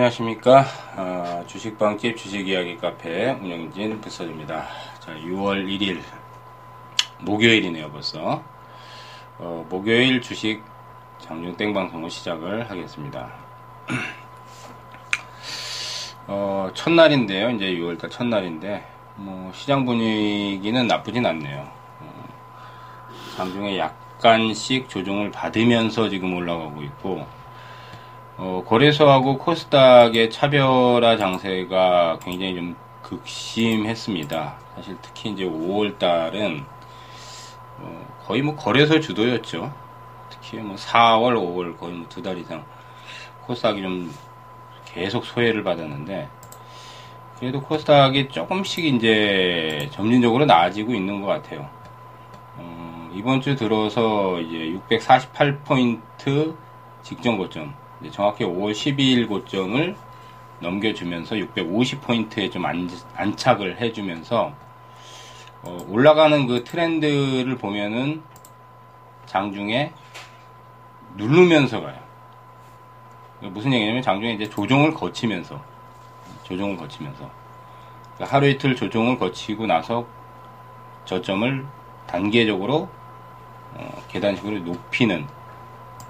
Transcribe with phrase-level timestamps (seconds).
[0.00, 0.64] 자, 안녕하십니까.
[0.96, 4.66] 아, 주식방집 주식이야기 카페 운영진 부서입니다.
[4.98, 6.00] 자, 6월 1일,
[7.18, 8.42] 목요일이네요, 벌써.
[9.36, 10.62] 어, 목요일 주식
[11.18, 13.30] 장중 땡방송을 시작을 하겠습니다.
[16.28, 17.50] 어, 첫날인데요.
[17.50, 18.82] 이제 6월달 첫날인데,
[19.16, 21.70] 뭐, 시장 분위기는 나쁘진 않네요.
[22.00, 22.24] 어,
[23.36, 27.39] 장중에 약간씩 조정을 받으면서 지금 올라가고 있고,
[28.42, 34.58] 어, 거래소하고 코스닥의 차별화 장세가 굉장히 좀 극심했습니다.
[34.76, 36.64] 사실 특히 이제 5월 달은
[37.80, 39.70] 어, 거의 뭐 거래소 주도였죠.
[40.30, 42.64] 특히 뭐 4월, 5월 거의 뭐 두 달 이상
[43.46, 44.10] 코스닥이 좀
[44.86, 46.28] 계속 소외를 받았는데
[47.38, 51.68] 그래도 코스닥이 조금씩 이제 점진적으로 나아지고 있는 것 같아요.
[52.56, 56.56] 어, 이번 주 들어서 이제 648포인트
[57.02, 57.74] 직전 고점
[58.10, 59.94] 정확히 5월 12일 고점을
[60.60, 64.52] 넘겨주면서 650포인트에 좀 안, 안착을 해주면서
[65.62, 68.22] 어, 올라가는 그 트렌드를 보면은
[69.26, 69.92] 장중에
[71.16, 71.98] 누르면서 가요.
[73.40, 75.60] 무슨 얘기냐면 장중에 이제 조정을 거치면서
[76.44, 77.30] 조정을 거치면서
[78.14, 80.06] 그러니까 하루 이틀 조정을 거치고 나서
[81.04, 81.66] 저점을
[82.06, 82.88] 단계적으로
[83.74, 85.26] 어, 계단식으로 높이는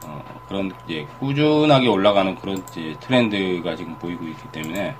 [0.07, 2.63] 어, 그런 이제 꾸준하게 올라가는 그런
[3.01, 4.95] 트렌드가 지금 보이고 있기 때문에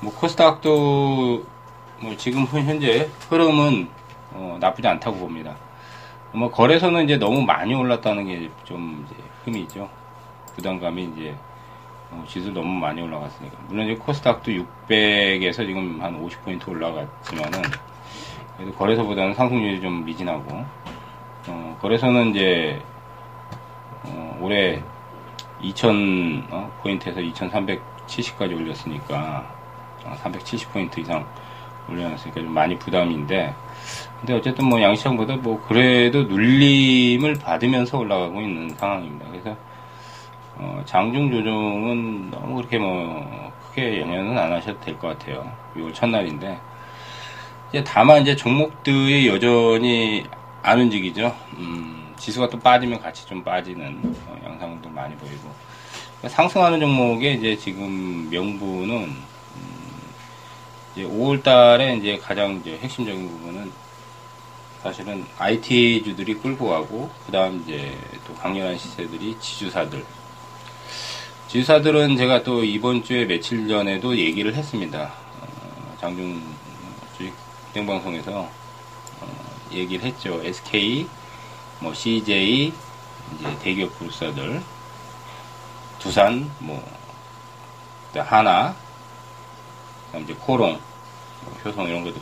[0.00, 1.44] 뭐 코스닥도
[2.00, 3.88] 뭐 지금 현재 흐름은
[4.32, 5.56] 어, 나쁘지 않다고 봅니다.
[6.32, 9.88] 뭐 거래소는 이제 너무 많이 올랐다는 게 좀 이제 흠이 죠.
[10.54, 11.34] 부담감이 이제
[12.10, 17.62] 어, 지수 너무 많이 올라갔으니까 물론 이제 코스닥도 600에서 지금 한 50포인트 올라갔지만은
[18.56, 20.64] 그래도 거래소보다는 상승률이 좀 미진하고
[21.48, 22.91] 어, 거래소는 이제 어,
[24.42, 24.82] 올해
[25.60, 29.46] 2000 어, 포인트에서 2370까지 올렸으니까
[30.04, 31.24] 어, 370 포인트 이상
[31.88, 33.54] 올려놨으니까 좀 많이 부담인데
[34.20, 39.26] 근데 어쨌든 뭐 양시장보다 뭐 그래도 눌림을 받으면서 올라가고 있는 상황입니다.
[39.30, 39.56] 그래서
[40.56, 45.50] 어, 장중 조정은 너무 그렇게 뭐 크게 영향은 안 하셔도 될 것 같아요.
[45.76, 46.58] 6월 첫날인데
[47.70, 50.24] 이제 다만 이제 종목들이 여전히
[50.62, 51.34] 안 움직이죠.
[51.58, 55.50] 음, 지수가 또 빠지면 같이 좀 빠지는 어, 양상도 많이 보이고
[56.28, 60.02] 상승하는 종목의 이제 지금 명분은 음,
[60.92, 63.72] 이제 5월달에 이제 가장 이제 핵심적인 부분은
[64.82, 67.96] 사실은 IT 주들이 끌고 가고 그다음 이제
[68.26, 70.04] 또 강렬한 시세들이 지주사들
[71.48, 75.12] 지주사들은 제가 또 이번 주에 며칠 전에도 얘기를 했습니다.
[75.40, 76.42] 어, 장중
[77.16, 77.34] 주식
[77.74, 78.48] 땡방송에서
[79.20, 79.26] 어,
[79.70, 80.40] 얘기를 했죠.
[80.42, 81.06] SK
[81.82, 82.72] 뭐 CJ
[83.34, 84.62] 이제 대기업 불사들
[85.98, 86.80] 두산 뭐
[88.14, 88.76] 하나
[90.22, 90.80] 이제 코롱
[91.44, 92.20] 뭐 효성 이런 것도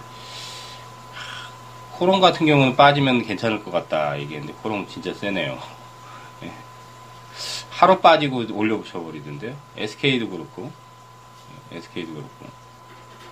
[1.93, 5.59] 코롱 같은 경우는 빠지면 괜찮을 것 같다 얘기했는데 코롱 진짜 세네요.
[6.45, 6.53] 예.
[7.69, 9.55] 하루 빠지고 올려붙여 버리던데요.
[9.77, 10.73] SK도 그렇고
[11.71, 12.47] SK도 그렇고.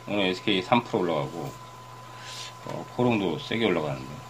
[0.06, 1.50] 오늘 SK 3% 올라가고
[2.66, 4.27] 어, 코롱도 세게 올라가는데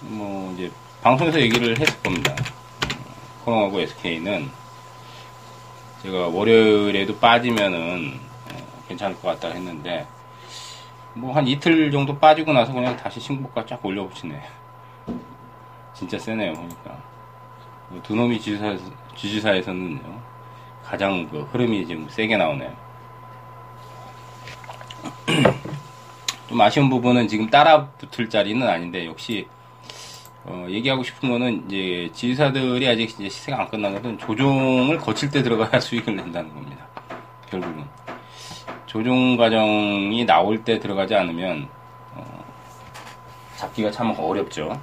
[0.00, 0.70] 뭐 이제
[1.02, 2.34] 방송에서 얘기를 했을 겁니다.
[3.44, 4.50] 코롱하고 SK는
[6.02, 8.20] 제가 월요일에도 빠지면은
[8.52, 10.06] 어, 괜찮을 것 같다 했는데
[11.14, 14.42] 뭐 한 이틀 정도 빠지고 나서 그냥 다시 신고가 쫙 올려붙이네.
[15.94, 16.52] 진짜 세네요.
[16.52, 16.98] 그러니까
[17.88, 18.76] 뭐두 놈이 지주사,
[19.16, 20.00] 지주사에서는
[20.84, 22.76] 가장 그 흐름이 지금 세게 나오네요.
[26.48, 29.48] 좀 아쉬운 부분은 지금 따라 붙을 자리는 아닌데 역시
[30.48, 35.42] 어, 얘기하고 싶은 거는 이제 지휘사들이 아직 이제 시세가 안 끝난 것은 조종을 거칠 때
[35.42, 36.86] 들어가야 수익을 낸다는 겁니다.
[37.50, 37.84] 결국은
[38.86, 41.68] 조종 과정이 나올 때 들어가지 않으면
[42.14, 42.44] 어,
[43.56, 44.80] 잡기가 참 어렵죠.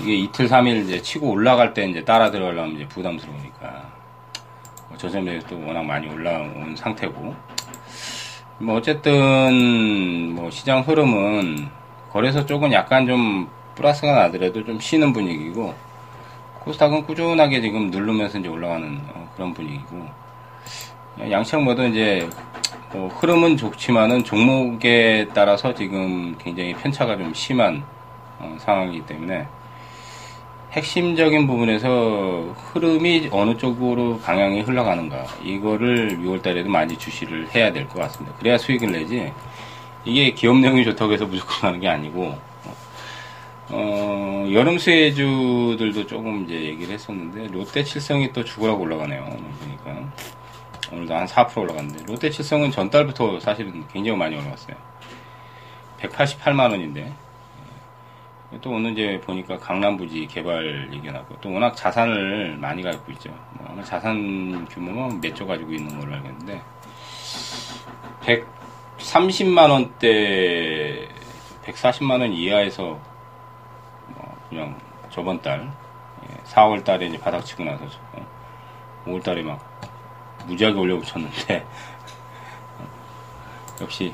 [0.00, 3.92] 이게 이틀 삼일 이제 치고 올라갈 때 이제 따라 들어가려면 이제 부담스러우니까
[4.88, 7.34] 뭐 저점에 또 워낙 많이 올라온 상태고
[8.58, 11.68] 뭐 어쨌든 뭐 시장 흐름은
[12.10, 13.48] 거래소 쪽은 약간 좀
[13.80, 15.74] 플러스가 나더라도 좀 쉬는 분위기고
[16.60, 20.06] 코스닥은 꾸준하게 지금 누르면서 이제 올라가는 어, 그런 분위기고
[21.30, 22.28] 양측 모두 이제
[22.92, 27.82] 뭐 흐름은 좋지만은 종목에 따라서 지금 굉장히 편차가 좀 심한
[28.38, 29.46] 어, 상황이기 때문에
[30.72, 38.36] 핵심적인 부분에서 흐름이 어느 쪽으로 방향이 흘러가는가 이거를 6월달에도 많이 주시를 해야 될 것 같습니다.
[38.38, 39.32] 그래야 수익을 내지
[40.04, 42.49] 이게 기업 내용이 좋다고 해서 무조건 하는 게 아니고
[43.70, 49.24] 어, 뭐 여름 수혜주들도 조금 이제 얘기를 했었는데 롯데 칠성이 또 죽으라고 올라가네요.
[49.24, 50.12] 보니까
[50.92, 54.76] 오늘도 한 4% 올라갔는데 롯데 칠성은 전달부터 사실은 굉장히 많이 올라갔어요.
[56.00, 57.12] 188만 원인데
[58.60, 63.30] 또 오늘 이제 보니까 강남부지 개발 얘기가 나고 또 워낙 자산을 많이 갖고 있죠.
[63.52, 66.60] 뭐 자산 규모가 몇조 가지고 있는 걸로 알겠는데
[68.98, 71.08] 130만 원대
[71.64, 73.09] 140만 원 이하에서 뭐
[74.50, 74.78] 그냥
[75.10, 75.70] 저번 달
[76.44, 77.84] 4월 예, 달에 이제 바닥 치고 나서
[79.06, 79.58] 5월 달에 막
[80.46, 81.64] 무지하게 올려붙였는데
[83.80, 84.12] 역시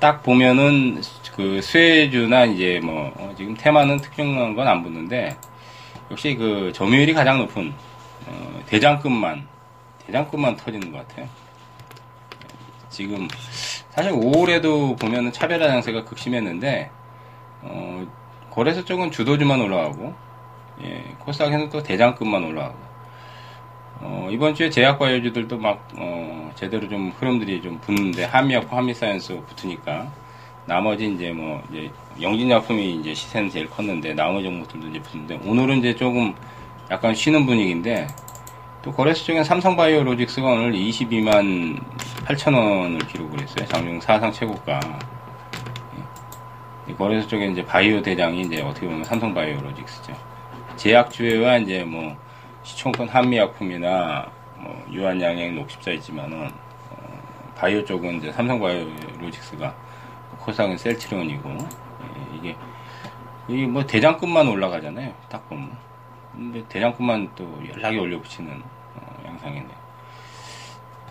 [0.00, 1.00] 딱 보면은
[1.34, 5.36] 그 수혜주나 이제 뭐 어, 지금 테마는 특정한 건 안 붙는데
[6.10, 7.72] 역시 그 점유율이 가장 높은
[8.26, 9.46] 어, 대장급만
[10.06, 11.28] 대장급만 터지는 것 같아요.
[12.90, 13.28] 지금
[13.90, 16.90] 사실 5월에도 보면은 차별화 장세가 극심했는데
[17.62, 18.06] 어,
[18.50, 20.14] 거래소 쪽은 주도주만 올라가고
[20.82, 22.88] 예, 코스닥에는 또 대장급만 올라가고
[24.00, 30.08] 어, 이번 주에 제약바이오주들도 막, 어, 제대로 좀 흐름들이 좀 붙는데, 한미약품, 한미사이언스 붙으니까,
[30.66, 31.90] 나머지 이제 뭐, 이제
[32.20, 36.32] 영진약품이 이제 시세는 제일 컸는데, 나머지 종목들도 이제 붙는데, 오늘은 이제 조금
[36.92, 38.06] 약간 쉬는 분위기인데,
[38.82, 41.80] 또 거래소 쪽엔 삼성바이오로직스가 오늘 22만
[42.24, 43.66] 8천 원을 기록을 했어요.
[43.66, 44.78] 장중 사상 최고가.
[46.88, 46.94] 예.
[46.94, 50.12] 거래소 쪽에 이제 바이오 대장이 이제 어떻게 보면 삼성 바이오로직스죠.
[50.76, 52.16] 제약주회와 이제 뭐,
[52.62, 56.50] 시총권 한미약품이나 뭐 유한양행 녹십자 있지만은
[56.90, 59.74] 어, 바이오 쪽은 이제 삼성 바이오로직스가
[60.40, 62.56] 코상은 셀트리온이고 예, 이게
[63.48, 65.12] 이게 뭐 대장급만 올라가잖아요.
[65.28, 65.70] 딱 보면.
[66.32, 68.62] 근데 대장급만 또 연락이 올려붙이는
[68.96, 69.88] 어, 양상이네요.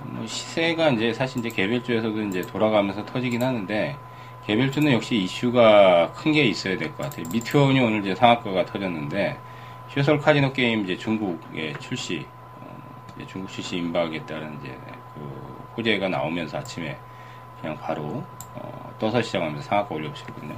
[0.04, 3.98] 뭐 시세가 이제 사실 이제 개별주에서도 이제 돌아가면서 터지긴 하는데
[4.48, 7.26] 개별주는 역시 이슈가 큰 게 있어야 될 것 같아요.
[7.32, 9.38] 미투온이 오늘 이제 상한가가 터졌는데
[9.90, 12.26] 슈설 카지노 게임 이제 중국에 출시,
[12.62, 12.78] 어,
[13.18, 14.78] 이제 중국 출시 임박에 따른 이제
[15.14, 15.22] 그
[15.76, 16.98] 호재가 나오면서 아침에
[17.60, 18.24] 그냥 바로
[18.56, 20.56] 어, 떠서 시작하면서 상하가 올려붙였거든요.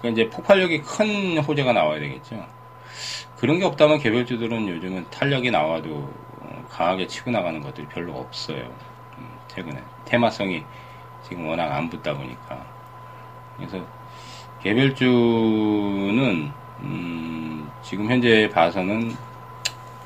[0.00, 2.46] 그러니까 이제 폭발력이 큰 호재가 나와야 되겠죠.
[3.38, 5.90] 그런 게 없다면 개별주들은 요즘은 탄력이 나와도
[6.42, 8.62] 어, 강하게 치고 나가는 것들이 별로 없어요.
[9.18, 10.62] 음, 최근에 테마성이
[11.28, 12.78] 지금 워낙 안 붙다 보니까
[13.60, 13.84] 그래서
[14.62, 19.14] 개별주는 음, 지금 현재 봐서는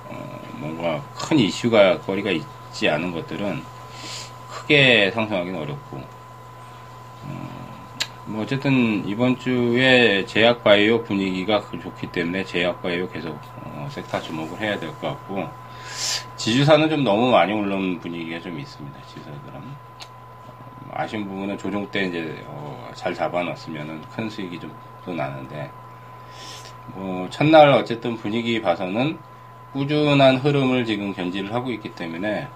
[0.08, 3.62] 어, 뭔가 큰 이슈가 거리가 있지 않은 것들은
[4.50, 5.96] 크게 상승하기는 어렵고
[7.24, 7.48] 음,
[8.26, 14.90] 뭐 어쨌든 이번 주에 제약바이오 분위기가 좋기 때문에 제약바이오 계속 어, 섹터 주목을 해야 될
[15.00, 15.48] 것 같고
[16.36, 18.98] 지주사는 좀 너무 많이 올라온 분위기가 좀 있습니다.
[19.08, 20.13] 지주사들은 어,
[20.94, 24.70] 아쉬운 부분은 조정 때 이제 어, 잘 잡아놨으면 큰 수익이 좀
[25.04, 25.70] 또 나는데.
[26.94, 29.18] 뭐 첫날 어쨌든 분위기 봐서는
[29.72, 32.46] 꾸준한 흐름을 지금 견지를 하고 있기 때문에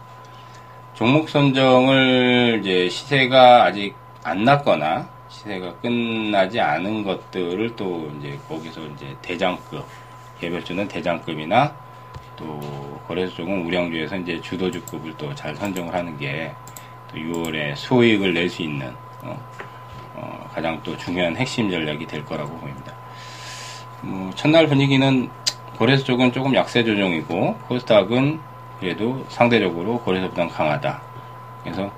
[0.95, 3.95] 종목 선정을 이제 시세가 아직
[4.25, 9.85] 안 났거나 시세가 끝나지 않은 것들을 또 이제 거기서 이제 대장급
[10.41, 11.75] 개별주는 대장급이나
[12.37, 16.53] 또 거래소 쪽은 우량주에서 이제 주도주급을 또 잘 선정을 하는 게
[17.11, 19.39] 또 6월에 수익을 낼 수 있는 어,
[20.15, 22.93] 어, 가장 또 중요한 핵심 전략이 될 거라고 보입니다.
[24.03, 25.29] 뭐 첫날 분위기는
[25.77, 28.41] 거래소 쪽은 조금 약세 조정이고 코스닥은
[28.81, 31.03] 그래도 상대적으로 거래소보다 강하다.
[31.63, 31.91] 그래서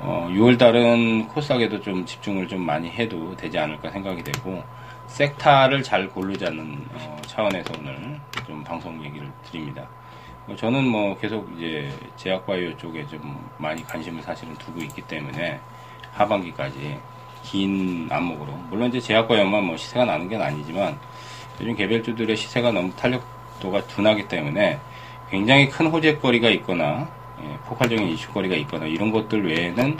[0.00, 4.62] 어, 6월 달은 코스닥에도 좀 집중을 좀 많이 해도 되지 않을까 생각이 되고
[5.08, 9.86] 섹타를 잘 고르자는 어, 차원에서 오늘 좀 방송 얘기를 드립니다.
[10.46, 15.60] 뭐 저는 뭐 계속 이제 제약바이오 쪽에 좀 많이 관심을 사실은 두고 있기 때문에
[16.12, 16.98] 하반기까지
[17.44, 20.98] 긴 안목으로 물론 이제 제약바이오만 뭐 시세가 나는 게 아니지만
[21.60, 24.78] 요즘 개별주들의 시세가 너무 탄력도가 둔하기 때문에
[25.30, 27.08] 굉장히 큰 호재거리가 있거나
[27.42, 29.96] 예, 폭발적인 이슈거리가 있거나 이런 것들 외에는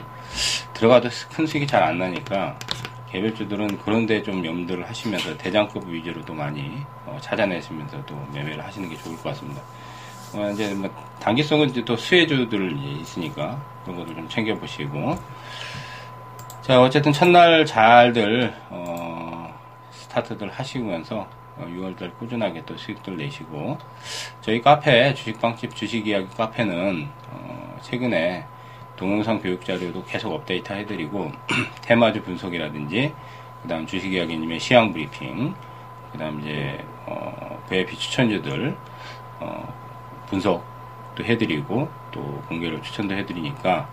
[0.75, 2.59] 들어가도 큰 수익이 잘 안 나니까
[3.11, 9.17] 개별주들은 그런데 좀 염두를 하시면서 대장급 위주로도 많이 어, 찾아내시면서 또 매매를 하시는 게 좋을
[9.17, 9.63] 것 같습니다.
[10.33, 10.89] 어, 이제 뭐
[11.21, 15.17] 단기성은 이제 또 수혜주들 있으니까 그런 것도 좀 챙겨보시고.
[16.63, 19.53] 자 어쨌든 첫날 잘들 어,
[19.91, 21.27] 스타트들 하시면서
[21.59, 23.77] 6월달 어, 꾸준하게 또 수익들 내시고.
[24.41, 28.45] 저희 카페 주식방집 주식이야기 카페는 어 최근에
[28.97, 31.33] 동영상 교육 자료도 계속 업데이트 해드리고
[31.83, 33.13] 테마주 분석이라든지
[33.63, 35.55] 그다음 주식이야기님의 시향 브리핑
[36.13, 38.77] 그다음 이제 어 VIP 추천주들
[39.41, 39.90] 어
[40.31, 43.89] 분석도 해드리고 또 공개로 추천도 해드리니까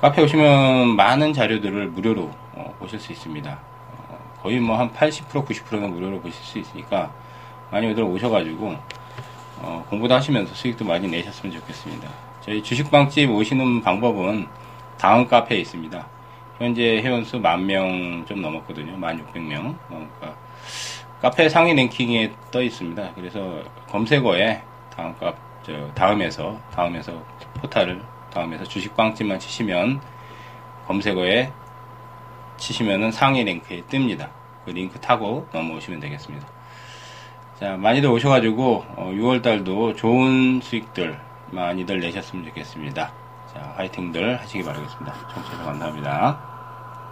[0.00, 3.58] 카페 오시면 많은 자료들을 무료로 어 보실 수 있습니다.
[4.42, 7.10] 거의 뭐 한 80% 90%는 무료로 보실 수 있으니까
[7.70, 8.76] 많이들 오셔가지고
[9.60, 12.08] 어, 공부도 하시면서 수익도 많이 내셨으면 좋겠습니다.
[12.40, 14.46] 저희 주식방집 오시는 방법은
[14.98, 16.06] 다음 카페에 있습니다.
[16.58, 18.92] 현재 회원수 만 명 좀 넘었거든요.
[18.98, 19.74] 1600명.
[19.88, 20.34] 그러니까
[21.20, 23.10] 카페 상위 랭킹에 떠 있습니다.
[23.16, 24.62] 그래서 검색어에
[24.96, 25.34] 다음 카
[25.68, 27.22] 저, 다음에서, 다음에서
[27.60, 28.00] 포탈을,
[28.32, 30.00] 다음에서 주식방집만 치시면
[30.86, 31.52] 검색어에
[32.56, 34.30] 치시면은 상위 랭크에 뜹니다.
[34.64, 36.48] 그 링크 타고 넘어오시면 되겠습니다.
[37.60, 41.20] 자, 많이들 오셔가지고, 어, 6월달도 좋은 수익들
[41.50, 43.12] 많이들 내셨으면 좋겠습니다.
[43.52, 45.12] 자, 화이팅들 하시기 바라겠습니다.
[45.34, 46.57] 청취해서 감사합니다.